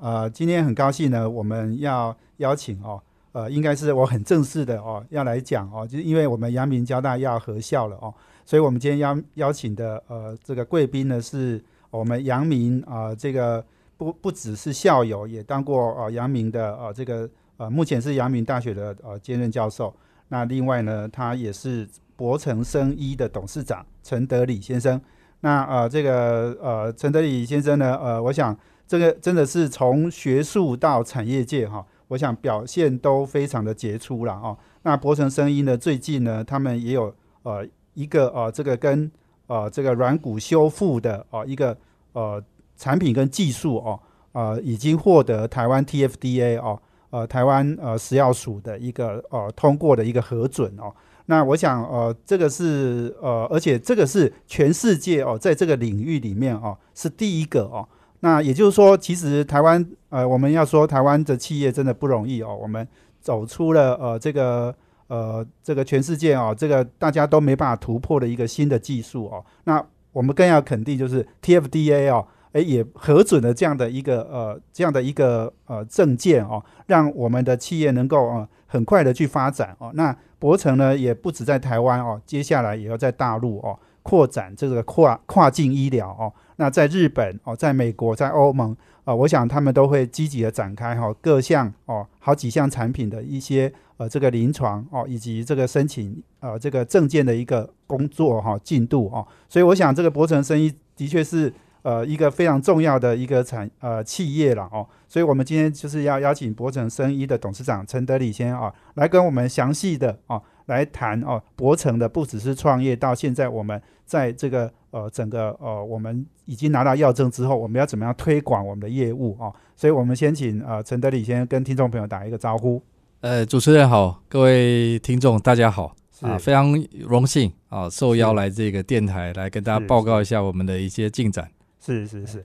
[0.00, 2.98] 呃，今天很高兴呢，我们要邀请哦，
[3.32, 8.12] 呃，应该是我很正式的哦，要来讲哦，就是因为我们阳明交大要合校了哦，
[8.46, 13.62] 所以我们今天邀邀请的呃这个贵宾呢，是我们阳明啊，这个
[13.98, 19.94] 不不只是校友，也当过呃阳明的呃这个呃目前是阳明大学的呃兼任教授。
[20.28, 21.86] 那另外呢，他也是
[22.16, 24.98] 博成生医的董事长陈德礼先生。
[25.40, 28.56] 那呃这个呃陈德礼先生呢，呃我想。
[28.90, 34.58] 这个真的是从学术到产业界哈，我想表现都非常的杰出了哦。
[34.82, 39.08] 那博成声音呢，最近呢，他们也有呃一个呃这个跟
[39.46, 41.78] 呃这个软骨修复的哦一个
[42.14, 42.42] 呃
[42.76, 44.00] 产品跟技术哦，
[44.32, 50.92] 呃已经获得台湾 TFDA 哦，呃台湾呃食药署的一个呃通过的一个核准哦。
[51.26, 57.88] 那我想呃这个是呃而且这个是全世界哦在这个领域里面哦是第一个哦。
[58.20, 62.54] 那也就是说，其实台湾，呃，我们要说台湾的企业真的不容易哦。
[62.54, 62.86] 我们
[63.20, 64.74] 走出了呃这个
[65.08, 69.44] 呃这个全世界哦，这个大家都没办法突破的一个新的技术哦。
[69.64, 79.90] 那我们更要肯定，就是 TFDA 哦，诶也核准了这样的一个呃这样的一个呃证件哦，让我们的企业能够呃很快的去发展哦。
[79.94, 83.78] 那博成呢，也不止在台湾哦，接下来也要在大陆哦。
[84.02, 110.42] 扩展这个跨跨境医疗哦，那在日本哦，在美国，在欧盟啊，我想他们都会积极的展开哈各项哦好几项产品的一些呃这个临床哦以及这个申请呃这个证件的一个工作哈进度哦，所以我想这个博成生意的确是呃一个非常重要的一个产呃企业了哦，所以我们今天就是要邀请博成生医的董事长陈德礼先啊来跟我们详细的啊。
[110.66, 119.52] 来谈哦，博成的不只是创业，到现在我们在这个呃整个呃我们已经拿到药证之后，我们要怎么样推广我们的业务啊？
[119.76, 122.82] 所以我们先请呃陈德礼先跟听众朋友打一个招呼。
[123.20, 126.72] 呃，主持人好，各位听众大家好啊，非常
[127.06, 131.50] 荣幸啊，受邀来这个电台来跟大家报告一下我们的一些进展。
[131.84, 132.44] 是是是，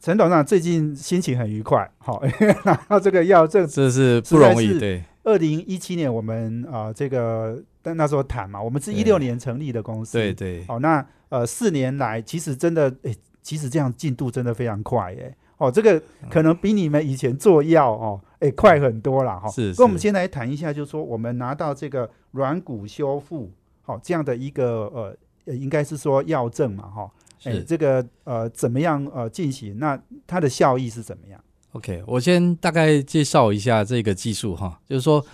[0.00, 2.22] 陈董事长最近心情很愉快，好，
[2.64, 5.02] 拿到这个药证，这是不容易，对。
[5.24, 10.64] 二零一七年，我们啊，这个但那时候谈嘛，我们是一六年成立的公司，对对。
[10.68, 16.00] 哦，那呃，四年来，其实真的，哎，其实这样进度真的非常快，哎，哦，这个
[16.30, 19.48] 可能比你们以前做药哦，哎，快很多了，哈。
[19.48, 19.74] 是。
[19.78, 23.50] 那我们先来谈一下，就是说，我们拿到这个软骨修复，
[23.82, 27.10] 好，这样的一个呃，应该是说药证嘛，哈。
[27.44, 27.60] 哎。
[27.66, 29.78] 这个呃，怎么样呃进行？
[29.78, 31.38] 那它的效益是怎么样
[31.72, 35.24] ？OK，我先大概介绍一下这个技术哈，就是说，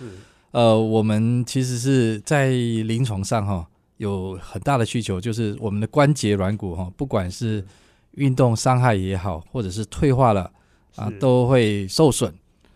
[0.55, 3.67] 呃，我们其实是在临床上哈
[3.97, 7.61] 有很大的需求，就是我们的关节软骨哈，不管是
[8.11, 10.49] 运动伤害也好，或者是退化了
[10.95, 12.33] 啊，都会受损，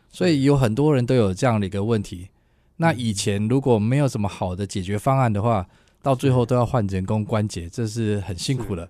[0.10, 2.28] 所以有很多人都有这样的一个问题。
[2.76, 5.66] 那以前如果没有什么好的解决方案的话，
[6.02, 8.90] 到最后都要换人工关节，这是很辛苦的。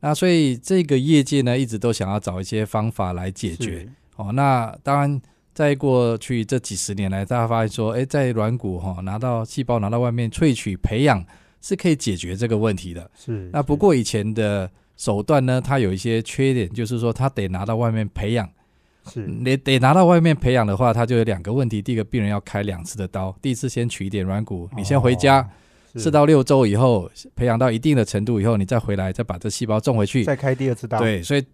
[0.00, 3.86] 那所以这个业界呢，一直都想要找一些方法来解决。
[4.16, 5.20] 哦，那当然，
[5.54, 11.24] 在过去这几十年来，大家发现说，哎，在软骨哈拿到细胞拿到外面萃取培养
[11.60, 13.10] 是可以解决这个问题的。
[13.14, 13.50] 是。
[13.52, 18.48] 那不过以前的手段呢，它有一些缺点，就是说它得拿到外面培养。
[19.12, 19.26] 是。
[19.26, 21.82] 你得拿到外面培养的话，它就有两个问题。
[21.82, 25.46] 第一个，病人要开两次的刀，第一次先取一点软骨，你先回家，
[25.96, 30.98] 四到六周以后培养到一定的程度以后，你再回来再把这细胞种回去，再开第二次刀。
[30.98, 31.44] 对，所以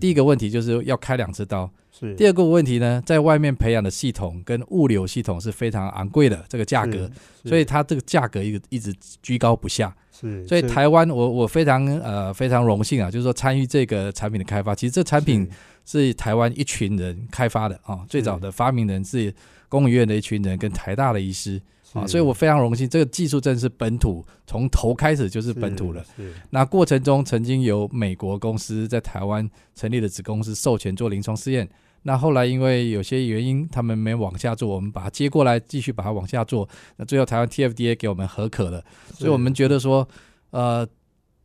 [0.00, 1.70] 第一个问题就是要开两次刀。
[1.90, 7.10] 是第二个问题呢，在外面培养的系统跟物流系统是非常昂贵的，这个价格，
[7.44, 9.94] 所以它这个价格一个一直居高不下。
[10.10, 14.74] 是，所以台湾我我非常呃非常荣幸啊，就是说参与这个产品的开发。
[14.74, 15.46] 其实这产品
[15.84, 19.34] 是台湾一群人开发的啊，最早的发明人是
[19.68, 21.60] 工研院的一群人跟台大的医师。
[21.92, 26.04] 啊，所以我非常荣幸，这个技术真是本土，从头开始就是本土了。
[26.50, 31.68] 那过程中曾经有美国公司在台湾成立的子公司授权做临床试验，
[32.02, 36.68] 那后来因为有些原因，他们没往下做，我们把它接过来继续把它往下做。
[36.96, 38.82] 那最后台湾 TFDA 给我们合可了，
[39.14, 40.08] 所以我们觉得说，
[40.50, 40.86] 呃，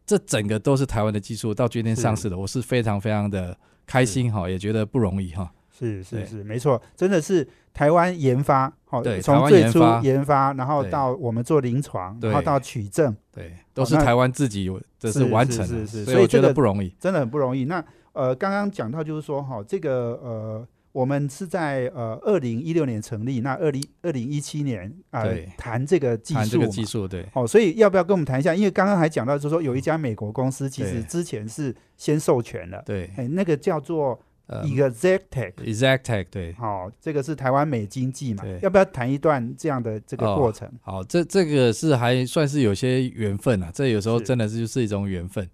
[0.06, 5.52] 这整个都是台湾的技术到今天上市的，我是非常非常的开心哈，也觉得不容易哈。
[5.78, 16.94] 是是是，没错，真的是台湾研发，好、对从最初研发然后到我们做临床，然后到取证，对，都是台湾自己有这是完成的，是是是所以我觉得不容易。
[17.00, 17.66] 真的很不容易。
[17.66, 17.84] 那
[18.14, 28.56] 呃，刚刚讲到就是说，哈、这个呃，我们是在呃二零一六年成立，那二零二零一七年啊、呃谈这个技谈这个术技术，对哦，所以要不要跟我们谈一下？
[28.56, 36.54] 因为刚刚还讲到，就是说有一家美国公司，其实之前是先授权的，对，哎，那个叫做呃 Exactech，，Exactech 对。
[36.54, 38.44] 好、这个是台湾美经济嘛？
[38.62, 40.70] 要不要谈一段这样的这个哦过程？
[40.82, 45.48] 好，这这个是还算是有些缘分啊，这有时候真的是就是一种缘分。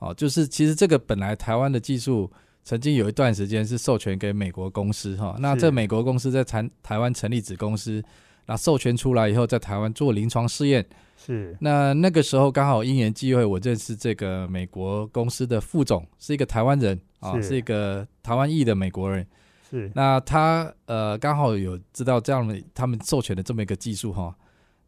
[0.00, 2.30] 哦，就是其实这个本来台湾的技术
[2.64, 8.02] 曾经有一段时间是授权给美国公司哈、那这美国公司在台台湾成立子公司，
[8.46, 10.84] 那授权出来以后，在台湾做临床试验。
[11.22, 19.24] 是那那个时候刚好因缘际会，我认识这个美国公司的副总，是一个台湾人啊，是是一个台湾裔的美国人。
[19.70, 24.34] 是那他呃刚好有知道这样的他们授权的这么一个技术哈，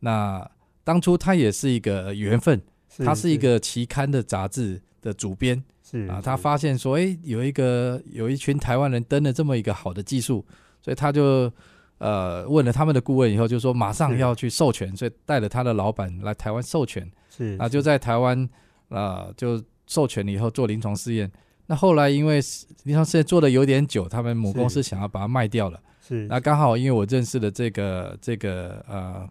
[0.01, 0.51] 那
[0.83, 2.61] 当初他也是一个缘分，
[2.99, 10.45] 他是一个期刊的杂志的主编是啊，他是发现说，哎，有一个有一群台湾人登了这么一个好的技术，
[10.83, 11.53] 所以他就
[11.99, 17.09] 呃问了他们的顾问以后，就说马上要去授权，所以带了他的老板来台湾授权。
[17.31, 18.49] 是啊，就在台湾
[18.89, 21.31] 啊、就授权了以后做临床试验。
[21.73, 22.39] 那后来因为
[22.83, 25.81] 临床试验做的有点久，他们母公司想要把它卖掉了。
[26.07, 29.27] 是那刚好因为我认识了这个这个呃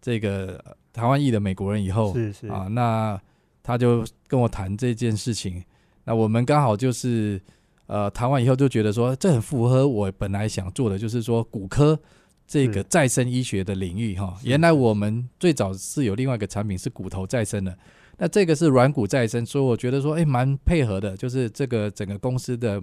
[0.00, 3.20] 这个台湾裔的美国人以后是是啊，那
[3.60, 5.64] 他就跟我谈这件事情。
[6.04, 7.42] 那我们刚好就是
[7.86, 11.98] 呃谈完以后就觉得说，这很符合我本来想做的，就是说骨科
[12.46, 14.38] 这个再生医学的领域哈。
[14.44, 17.76] 原来我们最早是有另外一个产品是骨头再生的，
[18.18, 22.80] 那这个是软骨再生，所以我觉得说，哎，蛮配合的，就是这个整个公司的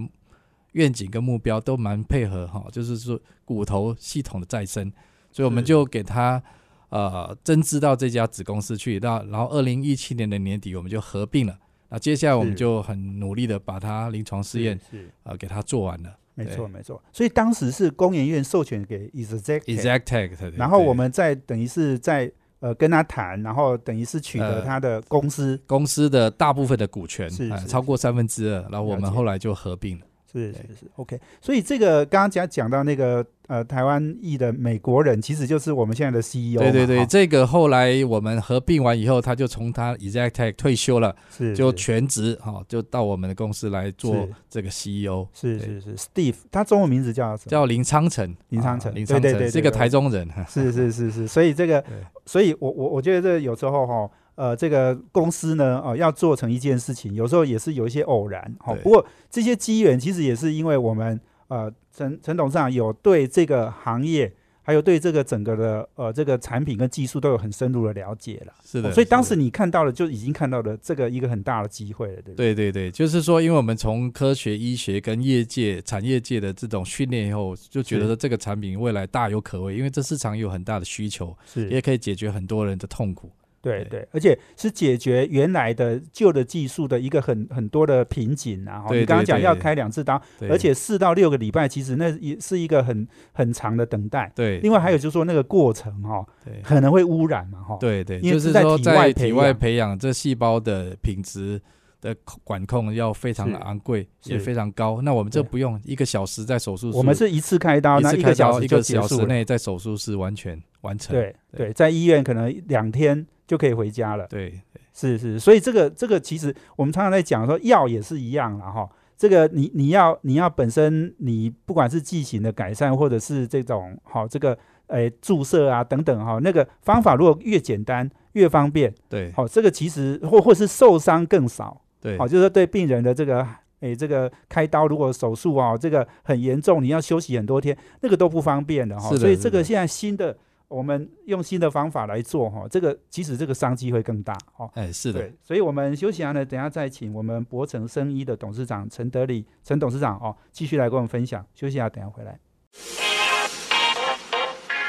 [0.74, 4.92] 愿景跟目标都蛮配合哈，就是说骨头系统的再生，
[5.32, 6.42] 所以我们就给他
[6.90, 11.58] 呃增资到这家子公司去，到然后二零一七年的年底我们就合并了，
[11.90, 14.80] 那接下来我们就很努力的把它临床试验
[15.24, 17.02] 呃给它做完了没错没错。
[17.12, 25.62] 所以当时是工研院授权给 Exact，，Exactech，对然后我们在等于是在呃跟他谈，然后等于是取得呃他的公司。
[25.68, 30.06] 公司的大部分的股权是超过三分之二，然后我们后来就合并了。
[30.32, 31.20] 是对是是，OK。
[31.42, 36.64] 所以这个刚刚讲讲到那个呃台湾裔的美国人，其实就是我们现在的 CEO 嘛。
[36.64, 37.06] 对对对，哈。
[37.06, 44.30] 这个后来我们合并完以后，他就从他 Exactech 退休了，是就全职哈、就到我们的公司来做是。
[44.50, 47.50] 这个 CEO，对是是是，Steve，他中文名字叫什么？
[47.50, 51.84] 叫林昌成，林昌成啊林昌成对对对是一个台中人， 是是是是，所以这个，
[52.26, 58.82] 所以我我我觉得这有时候哈，呃，这个公司呢，哦、要做成一件事情，有时候也是有一些偶然，哈、对。
[58.84, 68.54] 不过这些机缘其实也是因为我们呃陈陈董事长有对这个行业，还有对这个整个的呃这个产品跟技术都有很深入的了解了。
[68.64, 72.56] 是的、哦所以当时你看到了，就已经看到了这个一个很大的机会了，对不对？
[72.56, 83.30] 对对对，就是说，因为我们从科学、医学跟业界、产业界的这种训练以后，就觉得是说这个产品未来大有可为，因为这市场有很大的需求，是，也可以解决很多人的痛苦。
[83.62, 88.86] 对对对，而且是解决原来的旧的技术的一个很很多的瓶颈啊。
[88.90, 94.32] 你刚刚讲要开两次刀，而且四到六个礼拜，其实那也是一个很很长的等待。
[94.36, 97.78] 对，另外还有就是说那个过程哈、对可能会污染嘛哈。
[97.80, 101.62] 对对，因为就是是说在体外在体外培养这细胞的品质
[102.02, 105.02] 的管控要非常的昂贵，也是非常高。
[105.04, 109.24] 那我们这不用一个小时在手术室，我们是一次开刀，那一个小时一个小时。
[109.26, 111.16] 内在手术室完全完成。
[111.16, 114.26] 对对对，在医院可能两天就可以回家了。
[114.30, 114.62] 对
[114.94, 118.90] 是是，所以这个这个其实我们常常在讲说药也是一样了哈。
[119.18, 133.46] 这个你你要你要本身你不管是剂型的改善，或者是这种好、这个诶注射啊等等哈、那个方法如果越简单越方便，对好、这个其实或或是受伤更少，对好、就是说对病人的这个
[133.82, 140.38] 诶这个开刀如果手术啊这个很严重，你要休息很多天，那个都不方便的哈、所以这个现在新的
[140.72, 144.72] 我们用新的方法来做哈、这个其实这个商机会更大哦。
[144.74, 151.46] 哎是的对，所以我们休息完了，等一下再请我们博成生医的董事长陈德礼陈董事长哦，继续来跟我们分享。
[151.54, 152.40] 休息一下，等一下回来。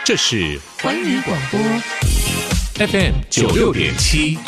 [0.04, 1.58] 这是环宇广播
[2.86, 4.38] FM 九六点七，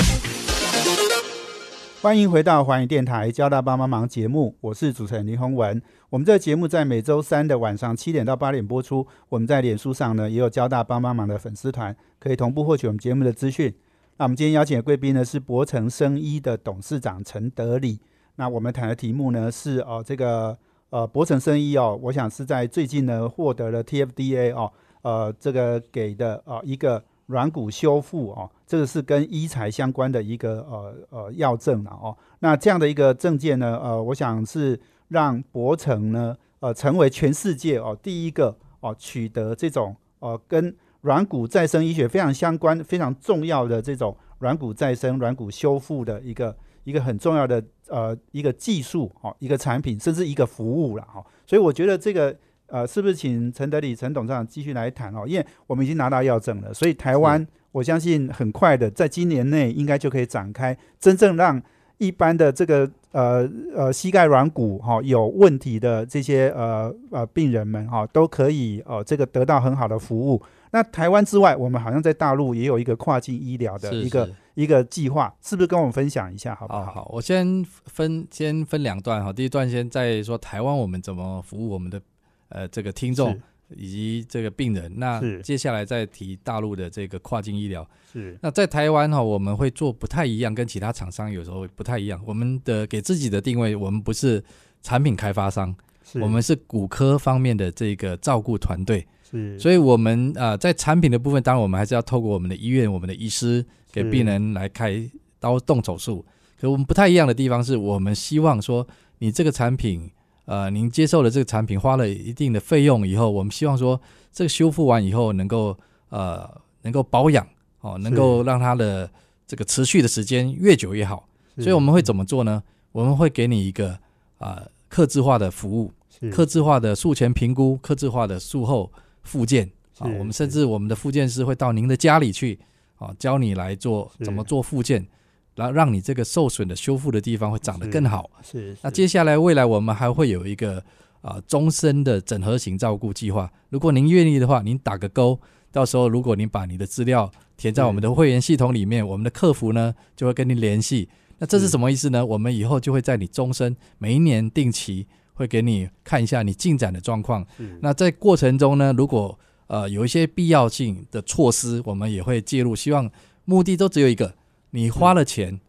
[2.00, 5.83] 欢迎回到环宇电台交大帮帮忙节目，我是主持人林宏文。
[6.14, 9.04] 我们这个节目在每周三的晚上七点到八点播出。
[9.28, 13.75] 我们在脸书上呢也有交大帮帮忙的粉丝团，可以同步获取我们节目的资讯。
[14.18, 17.99] 那我们今天邀请的贵宾呢是博成生医的董事长陈德礼。
[18.37, 20.56] 那我们谈的题目呢是哦这个
[20.90, 24.71] 呃博成生医哦，我想是在最近呢获得了 TFDA 哦，
[25.02, 32.16] 呃这个给的啊、一个软骨修复哦，这个是跟医材相关的一个呃呃药证了哦。
[32.38, 34.78] 那这样的一个证件呢，呃，我想是
[35.14, 51.26] 让博成呢呃成为全世界哦第一个哦取得这种呃跟软骨再生医学非常相关、非常重要的这种软骨再生、软骨修复的一个一个很重要的呃一个技术哦，一个产品，甚至一个服务了哈、哦。
[51.47, 52.35] 所以我觉得这个
[52.66, 55.25] 呃，是不是请陈德礼陈董事长继续来谈哦？
[55.26, 61.62] 因为我们已经拿到药证了，所以台湾我相信很快的，在今年内应该就可以展开真正让
[61.99, 70.43] 一般的这个呃呃膝盖软骨哈、有问题的这些呃呃病人们哈、都可以呃这个得到很好的服务。
[70.73, 76.85] 那台湾之外，我们好像在大陆也有一个跨境医疗的一个是一个计划，是不是跟我们分享一下好不好？
[76.85, 82.03] 好好，我先分先分两段哈，第一段先再说台湾我们怎么服务我们的
[82.49, 83.41] 呃这个听众是
[83.76, 87.87] 以及这个病人，那接下来再提大陆的这个跨境医疗。
[88.12, 92.21] 是那在台湾哈，我们会做不太一样，跟其他厂商有时候不太一样。
[92.26, 94.42] 我们的给自己的定位，我们不是
[94.83, 95.75] 产品开发商，
[96.21, 99.06] 我们是骨科方面的这个照顾团队。
[99.28, 105.02] 是，所以，我们呃在产品的部分，当然我们还是要透过我们的医院、我们的医师给病人来开
[105.40, 106.25] 刀动手术。
[106.61, 108.87] 可我们不太一样的地方是，我们希望说，
[109.18, 110.09] 你这个产品，
[110.47, 114.01] 呃，您接受了这个产品，花了一定的费用以后，我们希望说，
[114.33, 115.77] 这个修复完以后能够
[116.11, 116.49] 呃
[116.83, 117.47] 能够保养
[117.81, 119.11] 哦，能够让它的
[119.47, 121.27] 这个持续的时间越久越好。
[121.57, 122.63] 所以我们会怎么做呢？
[122.93, 123.91] 我们会给你一个
[124.39, 126.31] 啊、呃、客制化的服务，是。
[126.31, 128.91] 客制化的术前评估，客制化的术后
[129.23, 132.59] 复健啊，我们甚至我们的复健师会到您的家里去
[132.99, 135.07] 啊，教你来做怎么做复健，
[135.55, 138.31] 然后让你这个受损的修复的地方会长得更好。
[138.43, 140.83] 是，那是接下来未来我们还会有一个
[141.23, 145.39] 啊终身的整合型照顾计划，如果您愿意的话，您打个勾，
[145.71, 151.09] 到时候如果您把你的资料填在我们的会员系统里面，我们的客服呢就会跟您联系。
[151.39, 152.25] 那这是是什么意思呢？
[152.25, 157.45] 我们以后就会在你终身每一年定期会给你看一下你进展的状况。
[157.81, 162.77] 那在过程中呢，如果呃有一些必要性的措施，我们也会介入。
[162.77, 163.11] 希望
[163.45, 164.33] 目的都只有一个：
[164.75, 165.61] 你花了钱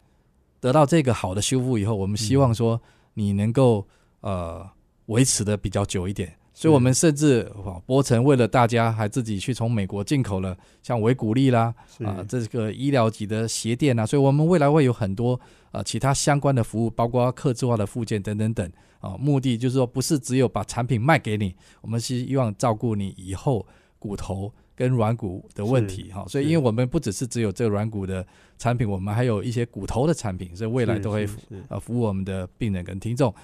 [0.58, 2.80] 得到这个好的修复以后，我们希望说
[3.14, 3.86] 你能够
[4.20, 4.68] 呃
[5.06, 6.36] 维持的比较久一点。
[6.52, 15.38] 所以，我们甚至哇，波城为了大家，还自己去从美国进口了像维骨力啦，是啊，这个医疗级的鞋垫啊，所以我们未来会有很多
[15.70, 19.16] 呃其他相关的服务，包括客制化的附件等等等啊。
[19.18, 23.64] 目的就是说，不是只有把产品卖给你，我们是希望照顾你以后
[24.00, 26.24] 骨头跟软骨的问题哈。
[26.28, 28.24] 所以，因为我们不只是只有这个软骨的
[28.58, 33.34] 产品，我们还有一些骨头的产品，所以未来都会是是呃服务我们的病人跟听众。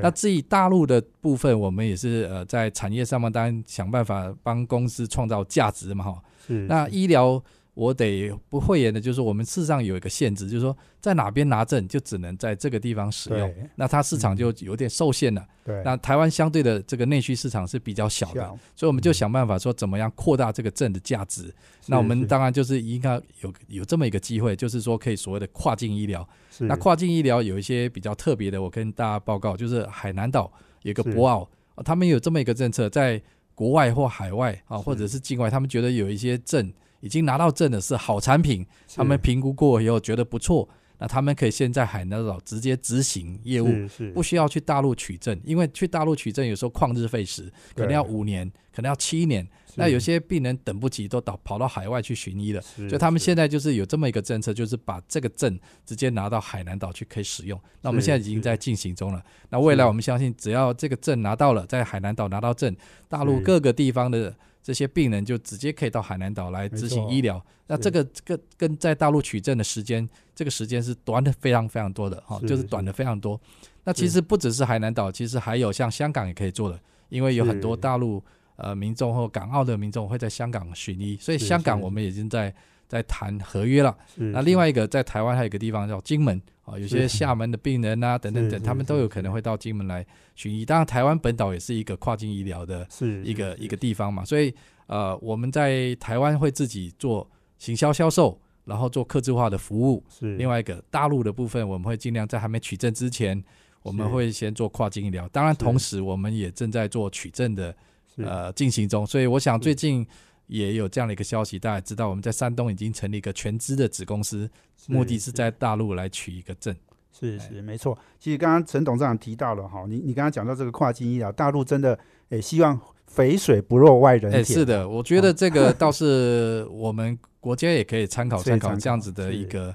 [0.00, 6.22] 那至于大陆的部分，我们也是呃在产业上面当然想办法帮公司创造价值嘛哈。
[6.46, 7.42] 是那医疗
[7.74, 15.46] 我得不讳言的，就是我们事实上有一个限制，就是说在哪边拿证就只能在这个地方使用，对那它市场就有点受限了。
[15.64, 21.54] 对那台湾相对的这个内需市场是比较小的，所以我们就想办法说怎么样扩大这个证的价值。
[21.86, 26.28] 那我们当然就是应该有有这么一个机会，就是说可以所谓的跨境医疗。
[26.50, 30.52] 是那跨境医疗有一些比较特别的，我跟大家报告，就是海南岛
[30.82, 33.22] 有一个博鳌，啊他们有这么一个政策，在
[33.54, 36.72] 国外或海外啊，或者是境外，他们觉得有一些证
[37.02, 38.66] 已经拿到证的是好产品，
[38.96, 40.66] 他们评估过以后觉得不错，
[40.98, 43.68] 那他们可以先在海南岛直接执行业务，
[44.14, 49.46] 不需要去大陆取证，因为去大陆取证有时候旷日费时，可能要五年，可能要七年。
[49.74, 52.60] 那有些病人等不及，都到跑到海外去寻医了。
[52.60, 57.58] 所所以他们现在就是有这么一个政策，就是把这个证直接拿到海南岛去可以使用。
[57.80, 59.22] 那我们现在已经在进行中了。
[59.48, 62.76] 那未来我们相信，只要这个证拿到了，在海南岛拿到证，
[63.08, 67.44] 大陆各个地方的这些病人就直接可以到海南岛来执行医疗。
[67.66, 73.40] 那这个这个跟在大陆取证的时间，这个时间是短的非常非常多的哈，是就是短的非常多。
[73.84, 76.78] 那其实不只是海南岛，其实还有像香港也可以做的，
[77.08, 78.22] 因为有很多大陆
[78.56, 82.54] 呃民众或港澳的民众会在香港寻医，所以香港我们已经在
[82.92, 83.96] 在谈合约了。
[84.16, 90.62] 那另外一个在台湾还有一个地方叫金门啊，有些厦门的病人啊等等等，他们都有可能会到金门来寻医。
[90.62, 92.86] 当然，台湾本岛也是一个跨境医疗的
[93.24, 94.54] 一个一个地方嘛，所以
[94.88, 100.04] 呃我们在台湾会自己做行销销售，然后做客制化的服务。
[100.10, 100.36] 是。
[100.36, 103.42] 另外一个大陆的部分，我们会尽量在还没取证之前，
[103.82, 105.26] 我们会先做跨境医疗。
[105.28, 107.74] 当然，同时我们也正在做取证的
[108.18, 110.06] 呃进行中，所以我想最近
[110.52, 114.48] 也有这样的一个消息，大家知道我们在山东已经成立一个全资的子公司，
[114.86, 116.74] 目的是在大陆来取一个证。
[116.74, 116.78] 哎
[117.14, 117.96] 是是没错。
[118.18, 121.96] 其实刚刚陈董事长提到了哈，你你刚刚讲到这个跨境医疗，大陆真的
[122.30, 124.58] 诶希望肥水不落外人哎，田。
[124.58, 129.74] 是的，我觉得这个倒是我们国家也可以参考 参考这样子的一个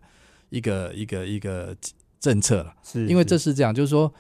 [0.50, 1.76] 一个一个一个
[2.20, 2.74] 政策了。
[2.84, 4.12] 是，因为这是是这样，就是说，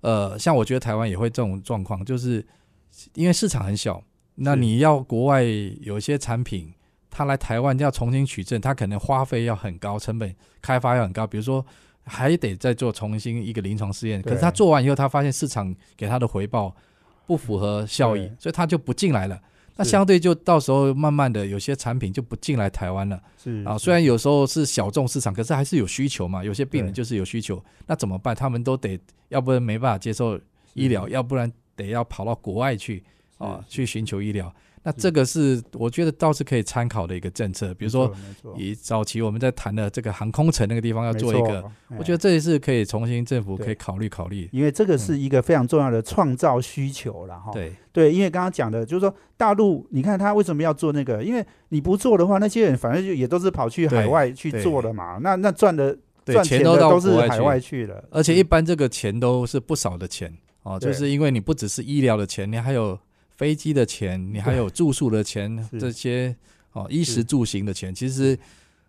[0.00, 2.44] 呃，像我觉得台湾也会这种状况，就是
[3.14, 4.02] 因为市场很小，
[4.36, 6.72] 那你要国外有一些产品，
[7.10, 11.64] 它来台湾要重新取证，它可能花费要很高，成本开发要很高，比如说
[12.04, 16.74] 还得再做重新一个临床试验，可是他做完以后，他发现市场给他的回报
[17.26, 19.40] 不符合效益，所以他就不进来了。
[19.76, 23.16] 那相对就到时候慢慢的有些产品就不进来台湾了。
[23.16, 26.44] 啊，是啊虽然有时候是小众市场，可是还是有需求嘛。
[26.44, 28.36] 有些病人就是有需求，那怎么办？
[28.36, 28.96] 他们都得，
[29.30, 30.38] 要不然没办法接受
[30.74, 33.02] 医疗，要不然得要跑到国外去
[33.44, 34.52] 啊，去寻求医疗。
[34.86, 37.72] 那这个是我觉得倒是可以参考的一个政策。
[37.72, 38.12] 比如说，
[38.54, 41.64] 以早期我们在谈的这个航空城那个地方要做一个，
[41.96, 42.18] 我觉得得。
[42.18, 44.46] 这也是可以重新政府可以考虑考虑。
[44.52, 47.50] 因为这个是一个非常重要的创造需求了哈。
[47.50, 51.24] 对对，因为刚刚讲的就是说，大陆你看他为什么要做那个？
[51.24, 55.16] 因为你不做的话，那些人反正就也都是跑去海外去做的嘛。
[55.22, 55.96] 那那赚的，
[56.26, 60.30] 赚钱都到都是海国外去外去了，而且一般这个钱都是不少的钱
[60.62, 62.98] 哦，就是因为你不只是医疗的钱，你还有
[63.36, 66.34] 飞机的钱，你还有住宿的钱，这些
[66.72, 68.38] 哦衣食住行的钱，其实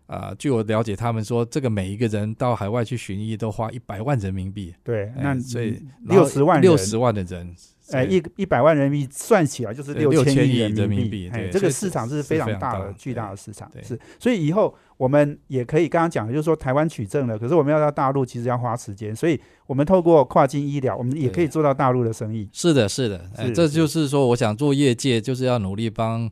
[0.06, 7.52] 啊、据我了解，他们说这个每一个人到海外去巡医都花一百万人民币，对，哎那所以六十万六十万的人，
[7.92, 13.70] 哎，所以一一百万人民币算起来就是对六6000亿亿人人民币对这个市场是是非常大的、大巨大的市场。
[13.72, 22.48] 对是，所以以后我们也可以刚刚讲的，就是说台湾取证了，可是我们要到大陆，其实要花时间，所以我们透过跨境医疗，我们也可以做到大陆的生意。
[22.52, 23.20] 是的，是的，
[23.54, 26.30] 这就是说，我想做业界就是要努力帮。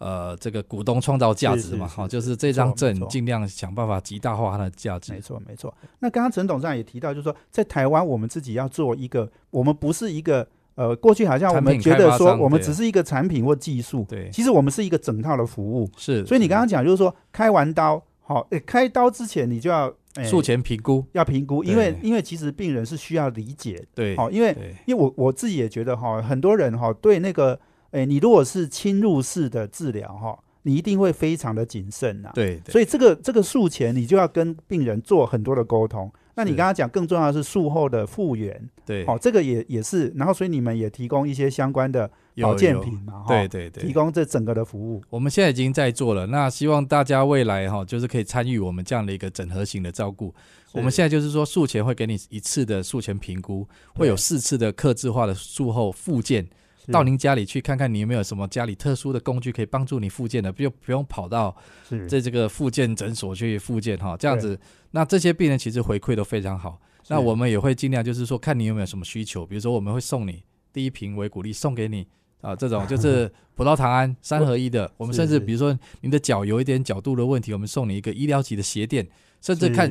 [0.00, 5.20] 呃，这个股东创造价值嘛，哈，是是是就是这张证尽量想办法极大化它的价值没。
[5.20, 5.74] 错，没错。
[5.98, 10.48] 那刚刚陈董事长也提到，就是说在台湾，我们自己要做一个，我们不是一个
[10.78, 15.90] 呃，过去好像我们觉得说我们只是一个产品或技术，对，其实我们是一个整套的服务。
[15.96, 16.24] 是。
[16.24, 27.58] 所以你是刚刚讲就是说，开完刀，好、诶开刀之前你就要、诶术前评估，要评估，因为因为其实病人是需要理解的，对，好、因为，因为我我自己也觉得哈，很多人哈对那个，
[27.90, 32.30] 诶，你如果是侵入式的治疗哈，你一定会非常的谨慎呐。
[32.32, 36.08] 对，对所以这个这个术前你就要跟病人做很多的沟通。
[36.38, 42.08] 那你刚刚讲更重要的是术后的复原，对，好、这个也也是，然后所以你们也提供一些相关的
[42.40, 42.96] 保健品
[43.26, 45.02] 对对对，提供这整个的服务。
[45.10, 50.32] 我们现在已经在做了，那希望大家未来哈，就是可以参与我们这样的一个整合型的照顾。
[50.70, 56.50] 我们现在就是说，术前会给你一次的术前评估，会有四次的客制化的术后复健，是
[56.90, 61.54] 到您家里去看看你有没有什么家里特殊的工具可以帮助你复健的，不用不用跑到
[61.88, 64.58] 是在这个复健诊所去复健哈，这样子，
[64.90, 66.80] 那这些病人其实回馈都非常好。
[67.08, 72.06] 那我们也会尽量就是说，看你有没有什么需求，比如说我们会送你第一瓶维骨力送给你
[72.42, 74.90] 啊，这种 就是葡萄糖胺三合一的。
[74.98, 79.08] 我们甚至比如说您的脚有一点角度的问题，我们送你一个医疗级的鞋垫，
[79.40, 79.90] 甚至看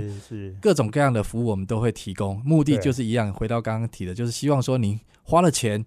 [0.62, 2.40] 各种各样的服务我们都会提供。
[2.46, 5.84] 目的就是一样，回到刚刚提的，就是希望说您花了钱。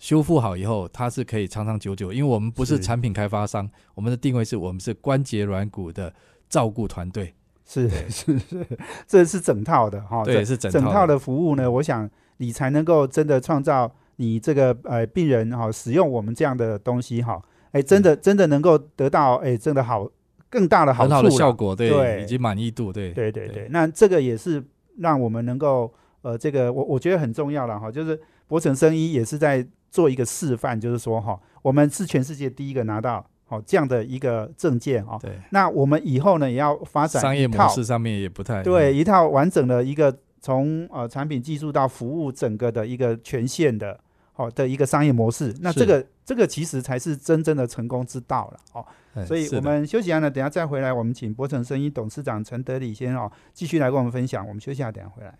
[0.00, 2.82] 修复好以后，它是可以长长久久，因为我们不是是。
[2.82, 6.12] 产品开发商，我们的定位是我们是关节软骨的
[6.48, 7.34] 照顾团队。
[7.66, 8.66] 是 是是，
[9.06, 11.16] 这是整套的哈，对是整套的。
[11.16, 11.70] 服务呢。
[11.70, 12.08] 我想
[12.38, 17.40] 你才能够真的创造你这个呃病人哈使用我们这样的东西哈，
[17.72, 20.10] 哎，真的真的能够得到哎真的好
[20.48, 22.22] 更大的好处很好的效果，对，对。
[22.22, 23.46] 以及满意度，对，对对。
[23.48, 24.64] 对，那这个也是
[24.98, 44.00] 让我们能够呃，这个我我觉得很重要了哈，就是博成生医也是在做一个示范，就是说哈，我们是全世界第一个拿到哦这样的一个证件哈，对，那我们以后呢也要发展商业模式上面也不太对，一套完整的一个从呃产品技术到服务整个的一个全线的
[44.32, 48.84] 好、的一个商业模式，那这个这个其实才是真正的成功之道了哦。
[49.14, 54.44] 哎所以我们休息一下呢，等一下再回来，我们请博成生意董事长陈德礼先哦继续来跟我们分享。
[54.46, 55.38] 我们休息一下，等一下回来。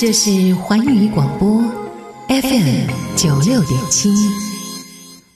[0.00, 1.60] 这是环宇广播
[2.26, 4.08] FM 九六点七。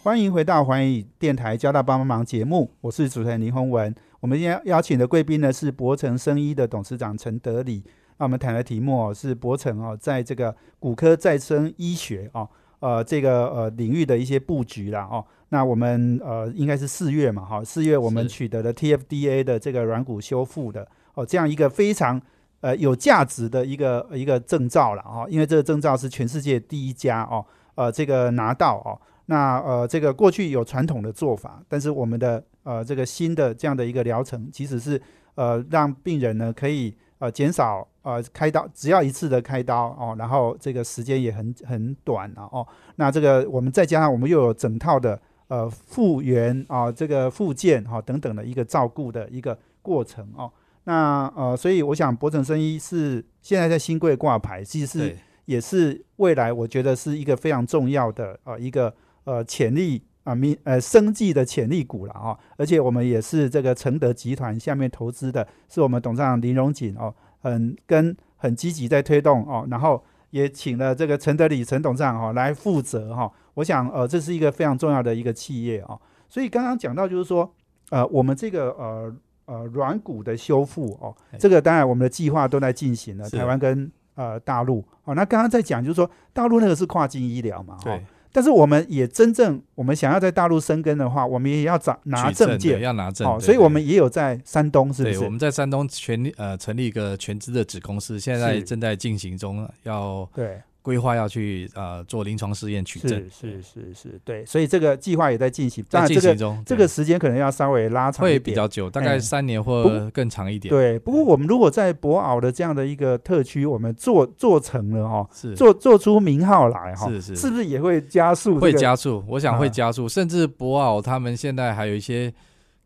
[0.03, 3.95] 欢迎回到环宇电台交大帮帮忙节目，我是主持人林宏文。
[4.21, 7.85] 我们今天邀请的贵宾呢是博成生医的董事长陈德礼。
[8.17, 12.49] 那我们谈的题目哦是博成哦在这个骨科再生医学哦
[12.81, 15.23] 呃这个呃领域的一些布局啦哦。
[15.51, 22.19] 那我们呃应该是四月嘛哈，四月我们取得了 TFDA 的这个软骨修复的哦这样一个非常
[22.65, 28.99] 呃有价值的一个一个证照了哦，因为这个证照是全世界第一家哦呃这个拿到哦。
[29.27, 35.01] 那呃，这个过去有传统的做法，但是我们的呃这个新的这样的一个疗程，其实是
[35.35, 42.67] 呃让病人呢可以呃减少呃开刀只要一次的开刀哦，然后这个时间也很很短了哦。
[42.97, 50.51] 那这个我们再加上我们又有整套的呃复原啊这个复健哈、等等的一个照顾的一个过程哦。
[50.85, 55.17] 那呃，所以我想博成生医是现在在新贵挂牌，其实是
[55.47, 58.95] 也是未来我觉得是一个非常重要的呃一个
[59.25, 77.55] 呃潜力啊民呃生计的潜力股了啊、而且我们也是这个承德集团下面投资的，是我们董事长林荣锦哦，很跟很积极在推动哦，然后也请了这个承德礼陈董事长哈、来负责哈、我想呃这是一个非常重要的一个企业哦，所以刚刚讲到就是说
[77.91, 79.15] 呃我们这个呃
[79.47, 84.85] 呃软骨的修复哦哎，这个当然我们的计划都在进行了，台湾跟呃大陆。
[85.05, 87.81] 哦，那刚刚在讲就是说大陆那个是跨境医疗嘛，哦。
[87.85, 88.03] 对，
[88.33, 95.29] 但是我们也真正我们想要在大陆生根的话，我们也要找拿证件要拿证哦，所以我们也有在山东是不对，我？
[95.29, 103.11] 们在山东全力呃成立一个全资的子公司，现在正在进行中，要对，规划要去呃做临床试验取证。
[103.31, 110.69] 是，是是是，对，所以这个计划也在进行，当在然这个进行中，这个时间可能要稍微拉长会，比较久，大哎概三年或更长一点。
[110.69, 110.99] 对。
[110.99, 115.55] 不过我们如果在博鳌的这样的一个特区，我们做做成了哈，是。
[115.55, 117.35] 做做出名号来哈，是是。
[117.37, 118.61] 是不是也会加速、这个？
[118.61, 119.59] 会加速，我想啊。
[119.59, 122.31] 会加速，甚至博鳌他们现在还有一些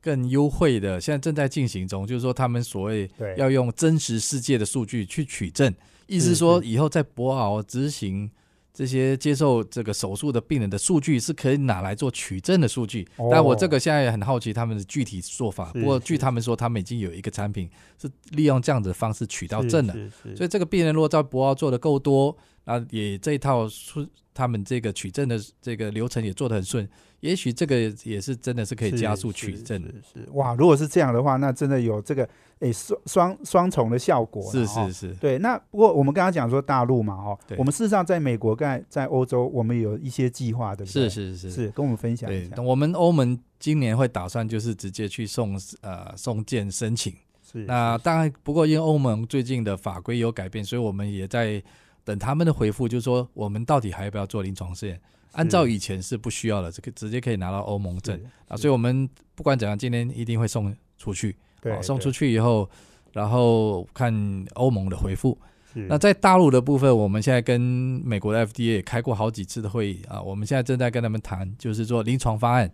[0.00, 5.74] 更优惠的，现在正在进行中，就是说他们所谓要用真实世界的数据去取证，
[6.08, 8.28] 意思说以后在博鳌执行。
[8.70, 15.72] 这些接受这个手术的病人的数据是可以拿来做取证的数据，哦但我这个现在也很好奇他们的具体做法。
[15.72, 17.68] 不过是据他们说，他们已经有一个产品
[18.00, 19.96] 是利用这样子的方式取到是证了。
[20.36, 22.36] 所以这个病人如果在博鳌做的够多，
[22.68, 26.86] 那也这一套顺他们这个取证的这个流程也做得很顺，
[27.20, 29.88] 也许这个也是真的是可以加速取证的。
[29.88, 32.28] 是是哇，如果是这样的话，那真的有这个
[32.58, 41.08] 诶双双双重的效果是是是，对，那不过我们刚刚讲说大陆嘛，哈，我们事实上在美国、在在欧洲，我们有一些计划，对不对？
[41.08, 47.12] 是是是是，跟我们分享一下。，我们欧盟今年会打算就是直接去送呃送件申请。
[47.42, 51.62] 是是那当然，不过因为欧盟最近的法规有改变，所以我们也在
[52.08, 54.98] 等他们的回复，就是说我们到底还要不要做临床试验？
[55.32, 58.18] 按照以前是不需要的，这个直接可以拿到欧盟证
[58.48, 61.36] 啊，所以我们不管怎样，今天一定会送出去。
[61.60, 62.32] 对哦，送出去。
[62.32, 62.66] 以后，
[63.12, 64.10] 然后看
[64.54, 65.38] 欧盟的回复。
[65.74, 72.72] 那在大陆的部分，我们现在跟美国的 FDA 也开过好几次的会议啊，我们现在正在跟他们谈，就是说临床方案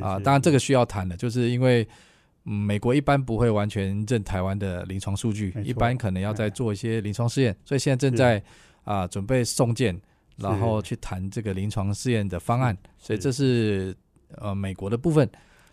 [0.00, 1.86] 啊，当然这个需要谈的，就是因为。
[2.48, 8.40] 嗯，美国一般不会完全认台湾的临床数据一般可能要再哎做一些临床试验，所以现在正在
[8.86, 10.00] 啊准备送件，
[10.36, 13.94] 然后去谈这个临床试验的方案，所以这是
[14.36, 15.28] 呃美国的部分。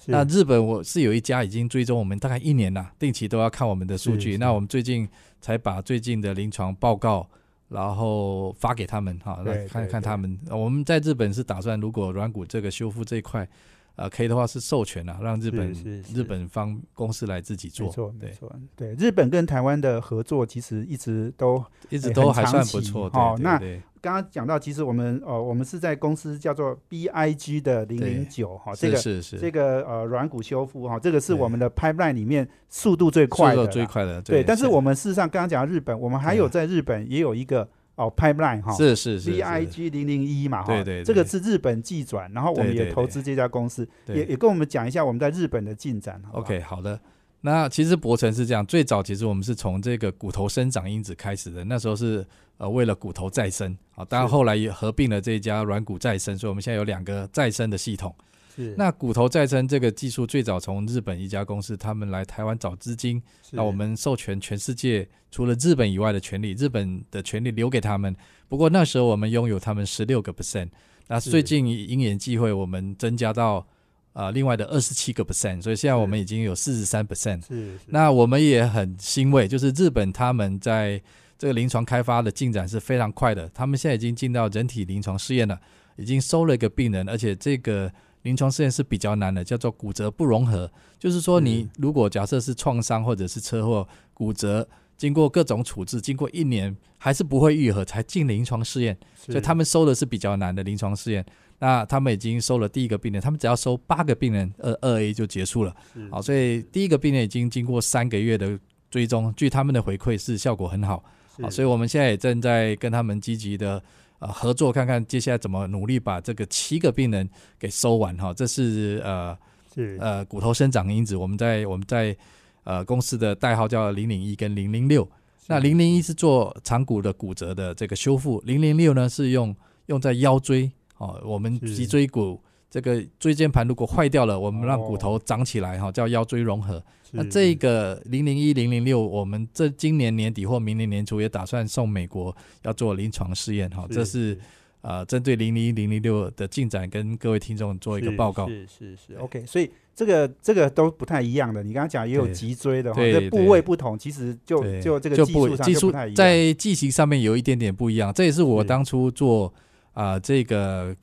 [0.07, 4.35] 那日本我是有一家已经追踪我们大概一年了，定期都要看我们的数据。
[4.35, 5.07] 那我们最近
[5.39, 7.25] 才把最近的临床报告，
[7.69, 10.37] 然后发给他们哈，来看看他们。
[10.49, 13.47] 呃我们在日本是打算，如果软骨这个修复这一块，
[13.95, 15.71] 呃，可以的话是授权啊，让日本
[16.13, 23.09] 日本方公司来自己做没错，没对，错，对，日本跟台湾的合作其实一直都一直哎都还算不错。
[23.13, 23.59] 哦那
[24.01, 34.43] 刚刚讲到，其实我们呃，我们是在公司叫做 BIG 的零零九哈，这个是这个呃软骨修复哈，这个是我们的 pipeline 里面速度最快速度的，最快的，对。
[34.43, 39.41] 但是我们事实上刚刚讲到日本，我们还有在日本也有一个哦 pipeline 哈，是是是是。
[39.41, 41.03] BIG 零零一嘛哈，对对对。
[41.03, 44.17] 这个是日本技转，然后我们也投资这家公司，对。
[44.17, 46.99] 也也跟我们讲一下我们在日本的进展 OK，好的。
[47.41, 52.25] 那其实博成是这样，最早其实我们是从这个骨头生长因子开始的，那时候是
[52.57, 53.77] 呃为了骨头再生。
[53.95, 58.15] 啊，当然后来也合并了这一家软骨再生，所以我们现在有两个再生的系统。
[58.55, 68.15] 是那骨头再生这个技术最早从日本一家公司，他们来台湾找资金，是那我们授权全世界除了日本以外的权利，日本的权利留给他们。
[68.47, 70.69] 不过那时候我们拥有他们十六个 percent，
[71.07, 73.65] 那最近因缘际会，我们增加到
[74.13, 77.45] 呃另外的二十七个 percent，所以现在我们已经有四十三 percent。
[77.47, 81.01] 是是那我们也很欣慰，就是日本他们在
[81.37, 85.59] 这个临床开发的进展是非常快的，他们现在已经进到人体临床试验了，
[85.97, 87.91] 已经收了一个病人，而且这个
[88.23, 101.25] 临床试验是比较难的，叫做骨折不融合，就是说你如果假设是创伤或者是车祸骨折，经过各种处置，经过一年还是不会愈合，才进临床试验，所以他们收的是比较难的临床试验。
[101.59, 105.73] 那他们已经收了第一个病人，他们只要收八个病人，二二 A 就结束了。
[106.11, 108.59] 好，所以第一个病人已经经过三个月的
[108.89, 111.03] 追踪，据他们的回馈是效果很好。
[111.41, 113.81] 好，所以我们现在也正在跟他们积极的
[114.23, 118.33] 呃合作，看看接下来怎么努力把这个七个病人给收完哈。
[118.33, 119.37] 这是呃
[119.75, 122.15] 是呃骨头生长因子，我们在我们在
[122.63, 125.05] 呃公司的代号叫零零一跟零零六。
[125.47, 129.53] 那零零一是做长骨的骨折的这个修复，零零六呢是用
[129.87, 132.41] 用在腰椎哦，我们脊椎骨
[132.73, 136.83] 这个椎间盘如果坏掉了，我们让哦骨头长起来哈、叫腰椎融合。
[137.11, 144.35] 那是这个零零一零零六，我们这今年年底或明年年初也打算送美国要做临床试验哈，这是
[144.81, 148.47] 呃针对零零一零零六的进展跟各位听众做一个是报告。
[148.47, 151.61] 是是是对，OK，所以这个这个都不太一样的。
[151.61, 155.93] 你刚刚讲也有脊椎的哈，对这部位不同，其实就就这个技术上技术。
[156.15, 159.53] 在剂型上面有一点点不一样，这也是我是当初做
[159.93, 160.95] 啊、这个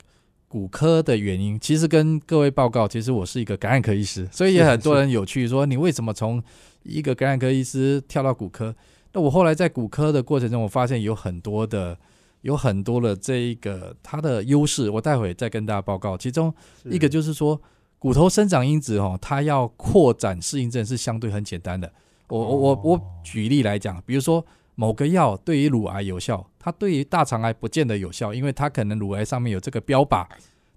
[0.51, 1.57] 骨科的原因。
[1.59, 6.43] 其实跟各位报告，其实我是一个感染科医师，所以也很多人有趣说你为什么从
[6.83, 8.75] 一个感染科医师跳到骨科？
[9.13, 11.97] 那我后来在骨科的过程中，我发现有很多的。
[12.41, 16.17] 有很多的这一个它的优势，我待会再跟大家报告。
[16.17, 16.51] 其中
[16.85, 17.61] 一个就是说，
[17.99, 21.93] 骨头生长因子哦，它要扩展适应症是相对很简单的。
[22.29, 24.43] 我我我举例来讲，比如说
[24.81, 30.25] 某个药对于乳癌有效，它对于大肠癌不见得有效，因为它可能乳癌上面有这个标靶，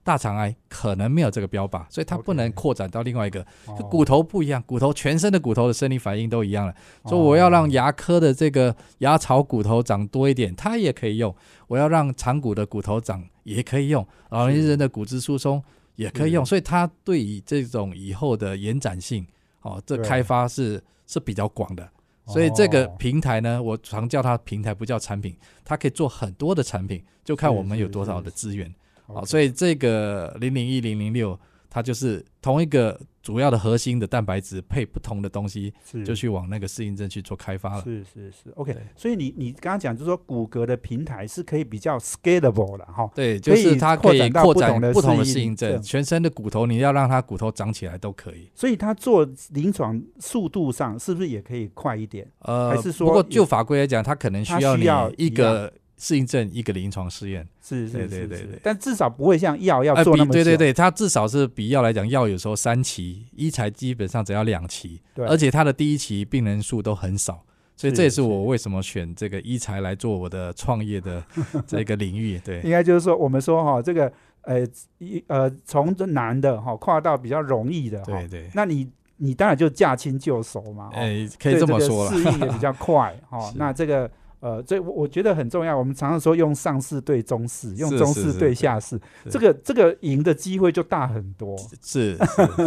[0.02, 3.42] 大肠癌可能没有这个标靶，所以它不能扩展到另外一个。
[3.90, 6.74] 骨头不一样，骨头全身的骨头的生理反应都一样了。
[7.06, 11.32] 所以我要让牙科的这个牙槽骨头长多一点，它也可以用；
[11.66, 15.64] 我要让长骨的骨头长也可以用，老年人的骨质疏松
[15.96, 16.44] 也可以用。
[16.44, 19.26] 所以它对于这种以后的延展性，
[19.62, 21.88] 哦，这开发是是比较广的。
[22.26, 22.96] 所以这个哦。
[22.98, 28.72] 平台呢，我常叫它平台，不叫产品，它可以做很多的产品，就看我们有多少的资源。
[29.06, 31.38] 好，所以这个零零一零零六，
[31.74, 37.82] 它就是同一个主要的核心的蛋白质配不同的东西，是就去往那个适应症去做开发了。
[37.82, 38.76] 是是是，OK。
[38.94, 48.48] 所以你你刚刚讲就是说骨骼的平台是可以比较 scalable 的哈，对，就是它可以扩展不同的适应症，全身的骨头你要让它骨头长起来都可以。
[48.54, 52.24] 所以它做临床速度上是不是也可以快一点？
[52.38, 54.84] 呃，还是说不过就法规来讲，它可能需要你
[55.16, 57.46] 一个适应症，一个临床试验。
[57.62, 60.35] 是是对是是是对对对但至少不会像药要做那么久。
[60.35, 67.44] 对对对，它至少是比药来讲，药有时候三期，医材基本上只要两期，对而且它的第一期病人数都很少。
[67.76, 71.20] 所以这也是是我为什么选这个医材来做我的创业的
[71.66, 72.40] 这个领域。
[72.44, 74.64] 对，应该就是说，我们说哈，这个呃
[74.98, 82.12] 一呃从这难的哈跨到比较容易的哈对，对，那你你当然就驾轻就熟嘛，哈哎，可以这么说了。
[82.12, 83.40] 适应也比较快哈。
[83.50, 84.09] 是那这个
[84.44, 85.74] 呃，这我我觉得很重要。
[85.74, 91.57] 我们常常说用上市对中市，用中市对对下市，这个这个赢的机会就大很多。
[91.80, 92.14] 是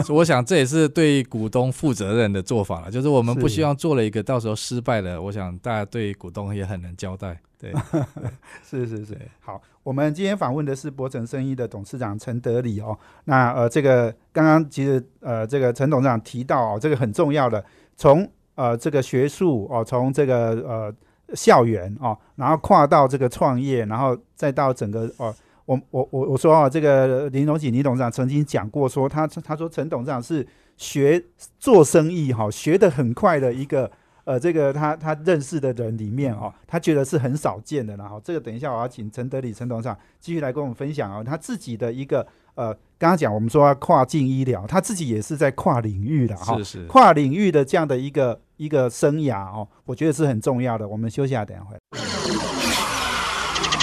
[0.04, 7.40] 是，我想这也是对股东负责任的做法了，就是我们不希望做了一个到时候失败了，我想大家对股东也很难交代。
[7.60, 7.72] 对，
[8.68, 12.98] 是是是，好，我们今天访问的是博成生意的董事长陈德礼哦。
[13.26, 17.64] 那呃，这个刚刚其实呃，这个陈董事长提到哦，这个很重要的，
[17.96, 20.94] 从呃这个学术哦，从这个呃
[21.34, 25.34] 校园哦，然后跨到这个创业，然后再到整个哦。
[25.66, 31.22] 我我我我说啊，这个林荣锦林董事长曾经讲过说，他他说陈董事长是学
[31.60, 33.92] 做生意哈、学得很快的一个
[34.24, 46.88] 呃，这个他他认识的人里面哦，他觉得是很少见的然后这个等一下我要请陈德礼陈董事长继续来跟我们分享哦，他自己的一个呃，刚刚讲我们说要跨境医疗，他自己也是在跨领域的哈、是是。
[46.88, 50.88] 跨领域的这样的一个一个生涯哦，我觉得是很重要的。
[50.88, 51.80] 我们休息下，等一下回来。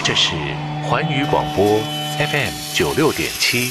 [0.04, 0.34] 这是
[0.88, 1.64] 环宇广播
[2.18, 3.70] FM 九六点七。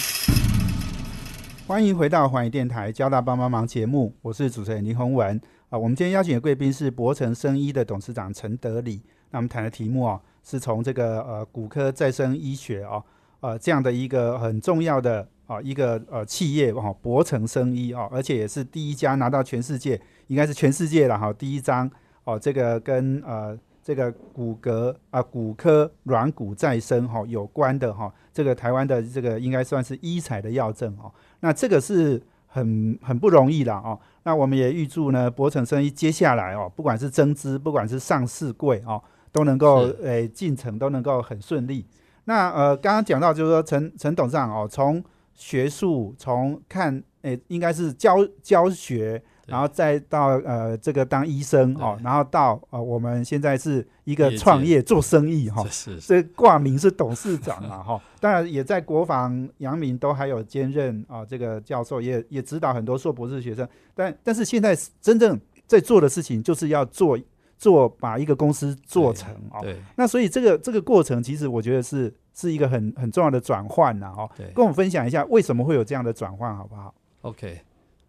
[1.67, 5.37] 欢迎回到环宇电台交大帮帮忙节目，我是主持人林宏文
[5.69, 5.77] 啊。
[5.77, 9.03] 我们今天邀请的贵宾是博成生医的董事长陈德礼。
[9.31, 13.03] 那我们谈的题目啊，是从这个呃骨科再生医学哦，
[13.41, 21.89] 呃这样的一个很重要的啊一个呃企业哈、博成生医啊，而且也是第一家拿到全世界，应该是全世界了哈、第一张
[22.23, 31.11] 哦、这个跟呃这个骨骼啊、骨科软骨再生哈、有关的哈、这个台湾的这个应该算是医材的药证哦。
[31.41, 33.99] 那这个是很很不容易了哦。
[34.23, 39.03] 那我们也预祝呢，博成生意接下来哦，不管是增资，不管是上市柜哦，
[39.33, 41.85] 都能够诶进程都能够很顺利。
[42.23, 49.21] 那呃，刚刚讲到就是说陈陈董事长哦，从学术从看诶，应该是教教学。
[49.45, 67.19] 然后再到呃这个当医生哦，然后到呃我们现在是一个创业做生意哈、这是挂名是董事长嘛，哈， 当然也在国防、阳明都还有兼任啊，这个教授也也指导很多硕博士学生，但但是现在真正在做的事情就是要做
[67.63, 77.61] 做把一个公司做成哦，对那所以这个这个过程其实我觉得是是一个很很重要的转换呐，哦，跟我们分享一下为什么会有这样的转换好不好？，OK，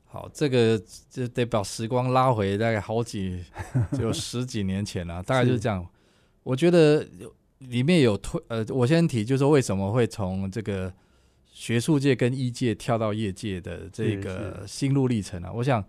[0.07, 0.77] 好，这个
[1.09, 3.45] 就得把时光拉回大概好几，
[3.97, 5.87] 就十几年前了，大概就是这样。
[6.43, 10.93] 我觉得有里面有推，呃，我先提，就是为什么会从这个
[11.53, 15.53] 学术界跟医界跳到业界的这个心路历程啊？
[15.55, 15.83] 我想，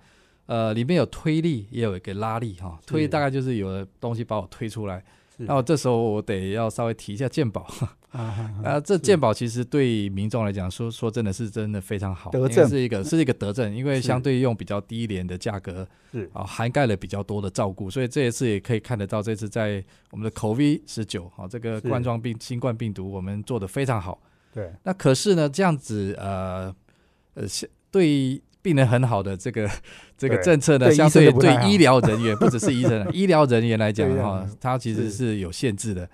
[0.45, 2.79] 呃，里面有推力，也有一个拉力哈。
[2.86, 5.03] 推力大概就是有的东西把我推出来，
[5.38, 7.67] 那我这时候我得要稍微提一下鉴宝。
[8.15, 24.21] 啊，这鉴宝其实对民众来讲，说说真的是真的非常好，德政是一个 是一个德政，因为相对用比较低廉的价格，是啊，涵盖了比较多的照顾，所以这一次也可以看得到，这次在我们的 COVID 十九啊，这个冠状病新冠病毒，我们做的非常好。
[24.53, 26.73] 对，那可是呢，这样子呃
[27.34, 27.43] 呃，
[27.91, 29.69] 对病人很好的这个
[30.17, 36.10] 这个政策呢，相对对医疗人员不只是医生， 医疗人员来讲哈，它其实是有限制的。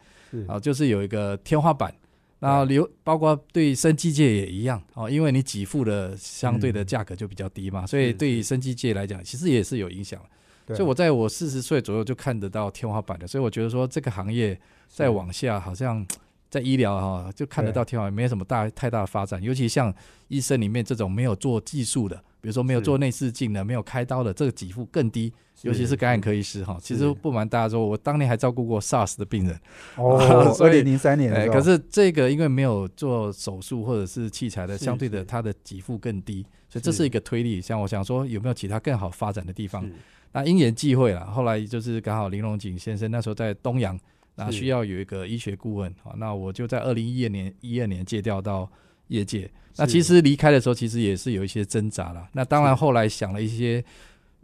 [0.48, 1.94] 啊，就是有一个天花板，
[2.40, 10.20] 然后留包括对生技界也一样哦，因为你给付的相对的价格就比较低嘛，所以对于生技界来讲，其实也是有影响。
[10.68, 16.06] 所以我在我四十岁左右就看得到天花板的，所以我觉得说这个行业再往下，好像
[16.52, 19.42] 在医疗哈就看得到天花板，没有什么大太大的发展。
[19.42, 19.92] 尤其像
[20.28, 25.34] 医生里面这种没有做技术的，比如说没有做内视镜的、没有开刀的，这个给付更低。
[25.62, 29.58] 尤其是感染科医师哈，其实不瞒大家说，我当年还照顾过 SARS 的病人
[29.96, 30.18] 哦，
[30.60, 31.50] 二零零三年。
[31.52, 37.62] 可是这个因为没有做手术或者是器材的，相对的它的给付更低，所以这是一个推力。
[37.62, 39.88] 像我想说，有没有其他更好发展的地方？
[40.32, 43.96] 那因缘际会了，后来就是刚好林荣景先生那时候在东阳，
[44.36, 48.70] 那需要有一个医学顾问啊，那我就在二零一二年一二年借调到
[49.08, 49.50] 业界。
[49.78, 52.28] 那其实离开的时候，其实也是有一些挣扎了。
[52.34, 53.84] 那当然后来想了一些。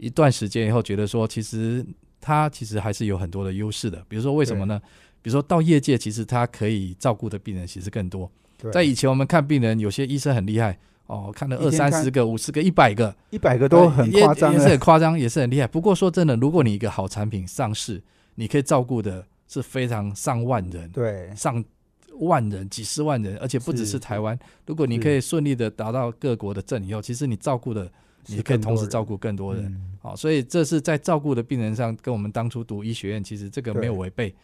[0.00, 1.84] 一段时间以后，觉得说其实
[2.20, 4.00] 他其实还是有很多的优势的。
[4.08, 4.80] 比如说为什么呢？
[5.20, 8.30] 比如说到业界，其实他可以照顾的病人其实更多。
[8.72, 15.66] 在以前我们看病人，有些医生很厉害哦，看了二三十个、五十个、一百个，一百个都很夸张，也是很夸张，也是很厉害。
[15.66, 18.00] 不过说真的，如果你一个好产品上市，
[18.36, 21.64] 你可以照顾的是非常上万人，对，上
[22.20, 24.38] 万人、几十万人，而且不只是台湾。
[24.66, 27.90] 如果你可以顺利的达到各国的证以后，其实你照顾的。
[28.30, 34.34] 你可以同时照顾更多人，好，所以这是在照顾的病人上，跟我们当初读医学院其实这个没有违背。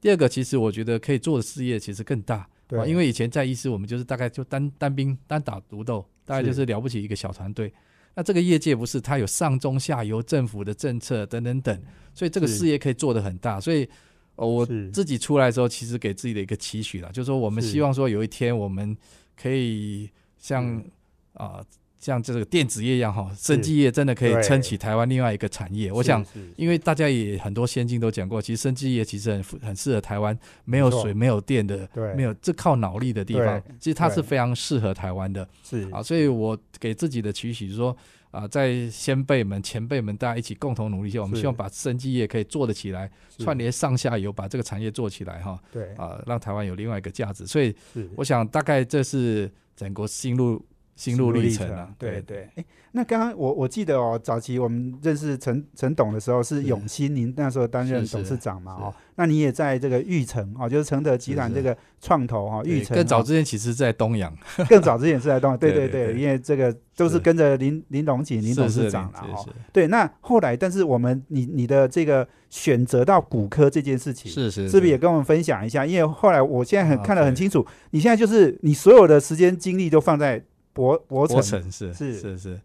[0.00, 7.70] 第二个，其实我觉得可以做的事业其实更大，对，因为以前在医师，我们就是大概就单单兵单打独斗，大概就是了不起一个小团队。
[8.14, 11.82] 那这个业界不是，它有上中下游政府的政策等等等，
[12.14, 13.60] 所以这个事业可以做得很大。
[13.60, 13.86] 所以
[14.36, 18.96] 我自己出来的时候，其实给自己的一个期许了，就是说我们希望说有一天我们
[19.40, 20.82] 可以像
[21.32, 21.64] 啊。
[21.98, 25.90] 像这个电子业一样哈，生技业真的可以撑起台湾另外一个产业。
[25.90, 35.48] 我想，因为大家也很多先进都讲过，其实生技业其实很很适合台湾，没有水、没有电的，没有这靠脑力的地方，其实它是非常适合台湾的。
[35.64, 35.88] 是。
[35.90, 37.96] 啊，所以我给自己的期许是说
[38.30, 45.60] 啊，在先辈们、前辈们大家一起共同努力下，我们希望把生技业可以做得起来，串联上下游，把这个产业做起来哈。
[45.72, 47.46] 对啊，让台湾有另外一个价值。
[47.46, 47.74] 所以
[48.14, 50.64] 我想，大概这是整个新路。
[50.96, 64.34] 心路历程啊，对对，哎，那刚刚我我记得哦，早期我们认识陈陈董的时候是永兴，您那时候担任董事长嘛，哦，那你也在这个玉城哦，就是承德集团这个创投哈，玉城更早之前其实在东阳，
[64.70, 74.80] 更早之前是在东阳，对对对，因为这个都是跟着林林龙锦林董事长了哈，对，那后来但是我们你你的这个选择到骨科这件事情，是是，是。
[74.80, 75.84] 不是也跟我们分享一下？
[75.84, 80.42] 因为后来我现在很看得很清楚，你现在就是你所有的时间精力都放在。
[80.76, 82.60] 博博城是是是是，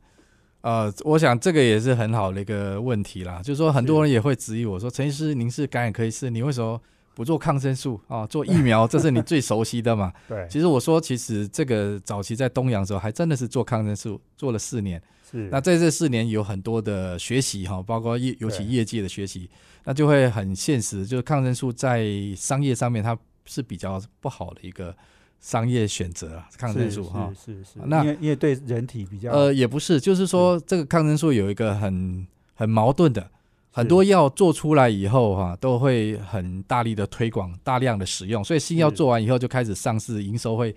[0.59, 3.41] 呃，我想这个也是很好的一个问题啦。
[3.41, 6.79] 就是说，很多人也会质疑我说：“陈医师，您是感染科医师，你为什么
[7.15, 8.27] 不做抗生素啊？
[8.27, 10.11] 做疫苗，这是你最熟悉的嘛？
[10.27, 10.45] ”对。
[10.49, 15.01] 其实我说，其实这个早期在东阳的时候，还真的是做抗生素，做了四年。
[15.31, 15.47] 是。
[15.49, 19.49] 那在这四年有很多的学习哈，包括业，尤其业界的学习，
[19.85, 21.05] 那就会很现实。
[21.05, 24.93] 就是抗生素在商业上面，它是比较不好的一个。
[25.41, 33.27] 商业选择啊，抗生素哈，是是，那因为因为对人体比较呃也不是，就是说这个抗生素有一个很很矛盾的，
[33.71, 40.75] 很多药做出来以后哈，都会很大力的推广，大量的使用，所以新药做完以后就开始上市，营收会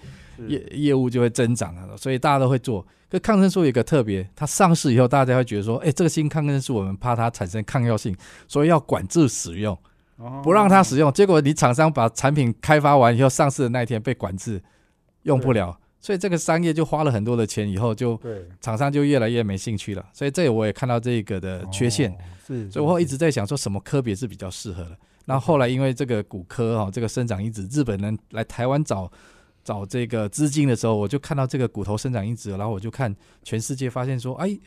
[0.49, 2.85] 业业务就会增长了，所以大家都会做。
[3.11, 8.17] 可抗生素有一个特别，它上市以后，大家会觉得说，哎，这个新抗生素我们怕它产生抗药性，
[8.49, 9.79] 所以要管制使用。
[10.43, 14.63] 不让他使用，结果你厂商把产品开发完以后，上市的那一天被管制，
[15.23, 18.19] 用不了，所以这个商业就花了很多的钱，以后就
[18.61, 20.07] 厂商就越来越没兴趣了。
[20.13, 24.97] 所以这我也看到这个的缺陷，是，所以我一直在想说什么科别是比较适合的。
[25.25, 29.11] 那后来因为这个骨科哈，这个生长因子，日本人来台湾找
[29.65, 34.59] 找这个资金的时候，我就看到这个骨头生长因子，然后我就看全世界发现说，哎。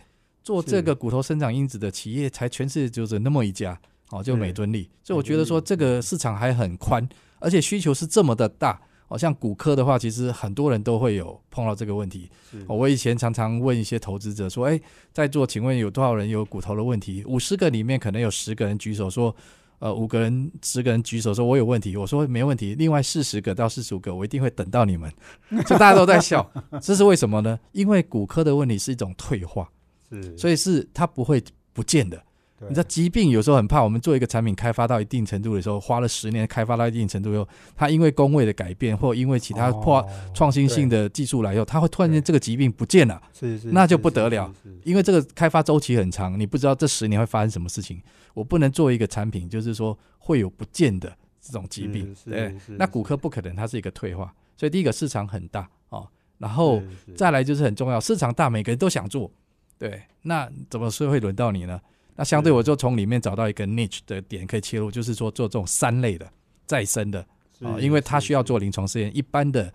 [0.43, 3.77] 做这个骨头生长因子的企业，才全世界就是那么一家，
[4.09, 4.89] 哦，就每吨力。
[5.03, 7.07] 所以我觉得说这个市场还很宽，
[7.39, 8.79] 而且需求是这么的大。
[9.09, 12.29] 哦，像骨科的话，其实很多人都会有碰到这个问题。
[12.67, 14.77] 哦，我以前常常问一些投资者说：“哎，
[15.13, 19.33] 在座，请问有多少人有骨头的问题？”五十个里面可能有十个人举手说
[19.79, 22.75] ：“呃，五个人、十个人举手说我有问题。”我说没问题。
[22.75, 25.09] 另外四十个到四十五个，我一定会等到你们。
[25.65, 26.45] 就大家都在笑，
[26.81, 27.57] 这是为什么呢？
[27.71, 29.69] 因为骨科的问题是一种退化，
[30.09, 31.41] 是，所以是它不会
[31.71, 32.21] 不见的。
[32.61, 40.03] 你知道疾病有时候很怕，我们做一个产品开发到一定程度的时候，花了十年开发到一定程度以后，它因为工位的改变，或因为其他破
[40.33, 44.51] 创新性的技术来以后，它会突然间这个疾病不见了，是是，那就不得了，
[44.83, 48.01] 因为这个开发周期很长，你不知道这十年会发生什么事情。
[48.33, 56.81] 我不能做一个产品，就是说会有不见的这种疾病，对，那骨科不可能，它是一个退化，所以第一个市场很大哦，然后
[57.15, 59.31] 再来就是很重要，市场大，每个人都想做，
[59.77, 61.79] 对，那怎么是会轮到你呢？
[62.17, 66.27] 那相对我就从里面找到一个 niche 的点可以切入，就是说做这种三类的
[66.65, 67.25] 再生的
[67.61, 69.71] 啊，因为它需要做临床试验，一般的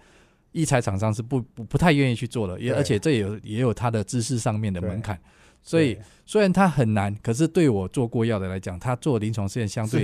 [0.51, 5.17] 医材厂商是不不不太愿意去做的，也而且这也有也有它的知识上面的门槛，
[5.63, 10.03] 所以虽然它很难，可是对我做过药的来讲，它做临床试验相对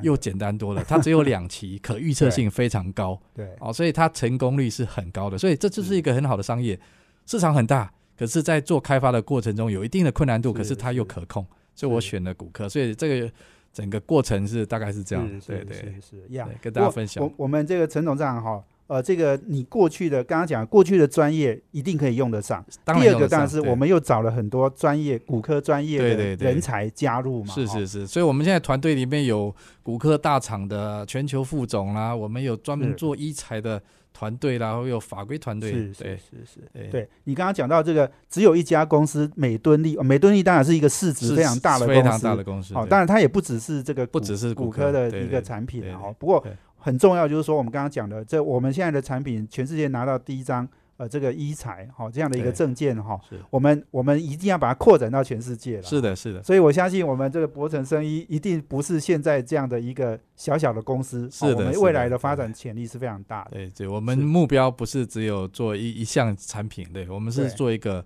[0.00, 6.78] 又简单多了，它只有 两期，可预测性非常高，对哦，所以它成功率是很高的，所以这就是一个很好的商业
[7.26, 11.44] 市场很大，可是在做开发的过程中有一定的困难度，可是它又可控。
[11.80, 13.32] 所以我选了骨科，所以这个
[13.72, 17.24] 整个过程是大概是这样，对对是是一样，跟大家分享。
[17.24, 22.62] 我我们这个陈总这样哈，呃，这个你过去的刚刚讲过去的专业一定可以用得上。
[22.84, 28.06] 第二个当然是我们又找了很多专业骨科专业的人才加入嘛，是是是。
[28.06, 33.82] 所以我们现在团队里面有骨科大厂的全球副总啦，我们有专门做医材的。
[34.20, 46.14] 团队啦，会有法规团队，是是是是，对你刚刚讲到这个，只有一家公司美敦力，美敦力当然是一个市值非常大的非常大的公司，好，当然它也不只是这个，不只是骨科的一个产品哦。
[46.18, 46.44] 不过
[46.76, 50.68] 很重要就是说，我们刚刚讲的，这我们现在的产品，全世界拿到第一张。
[51.00, 55.82] 呃，这个医材哈，这样的一个证件哈，我们我们一定要把它扩展到全世界了。
[55.82, 56.42] 是的，是的。
[56.42, 63.52] 所以我相信我们这个博成生医一定不是现在这样的一个小小的公司，是的，我们未来的发展潜力是非常大的。
[63.52, 68.04] 对对，我们目标不是只有做一一项产品，对我们是做一个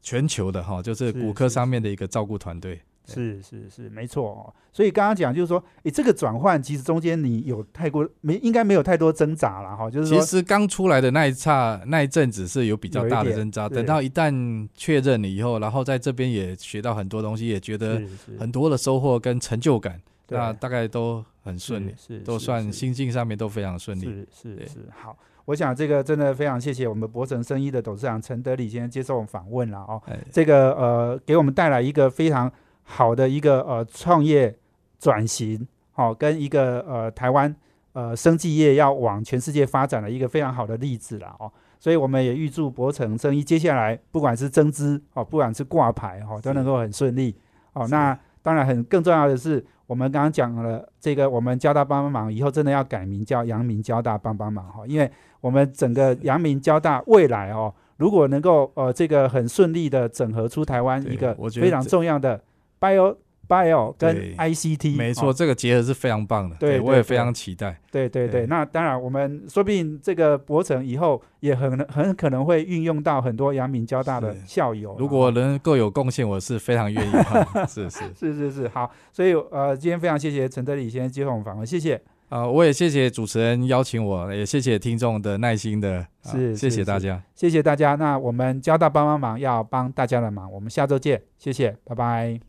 [0.00, 2.80] 全球的哈，就是骨科上面的一个照顾团队。
[3.14, 4.52] 是是是，没错哦。
[4.72, 9.90] 所以刚刚讲就是说，诶，这个转换其实中间你有太过没，应该没有太多挣扎了哈。
[9.90, 18.02] 就是其实刚出来的那一刹那一阵子是有比较大的挣扎，等到一旦确认了以后，然后在这边也学到很多东西，也觉得
[18.38, 19.98] 很多的收获跟成就感，
[20.28, 24.04] 那大概都很顺利，是都算心境上面都非常顺利。
[24.04, 25.16] 是是是，好。
[25.46, 30.02] 我想这个真的非常谢谢我们博成生意的董事长陈德礼先生接受我们访问了哦。
[30.32, 32.52] 这个呃，给我们带来一个非常。
[32.88, 34.56] 好的一个呃创业
[34.98, 37.54] 转型，好跟一个呃台湾
[37.92, 47.34] 呃生技业要往全世界发展的一个非常好的例子了哦，所以我们也预祝博成生意接下来不管是增资哦，不管是挂牌哦，都能够很顺利
[47.72, 47.86] 哦。
[47.88, 55.10] 那当然很更重要的是，我们刚刚讲了这个，我们交大帮帮忙以后真的要改名叫阳明交大帮帮忙哈，因为
[55.40, 62.40] 我们整个阳明交大未来哦，如果能够呃这个很顺利的整合出台湾一个非常重要的。
[62.80, 63.16] Bio
[63.48, 66.56] bio 跟 ICT，没错，这个结合是非常棒的。
[66.56, 67.80] 对，我也非常期待。
[67.92, 74.96] 对对对，那当然，我们说不定这个博成以后也很很可能会运用到很多阳明交大的校友。
[74.98, 77.12] 如果能够有贡献，我是非常愿意。
[77.68, 78.90] 是是是是是，好。
[79.12, 82.00] 所以呃，今天非常谢谢陈德礼先生接受我们访问，谢谢。
[82.28, 87.94] 啊，我也谢谢主持人邀请我，也谢谢听众的耐心的，是谢谢大家，谢谢大家。
[87.94, 92.45] 那我们交大帮帮忙要帮大家的忙，我们下周见，谢谢，拜拜。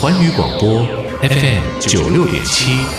[0.00, 0.86] 环宇广播
[1.20, 2.97] FM 九六点七。